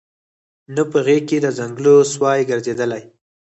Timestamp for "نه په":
0.75-0.99